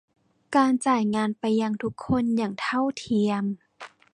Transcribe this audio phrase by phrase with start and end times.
[0.55, 3.43] การจ่ายงานไปยังทุกคนอย่างเท่าเทียม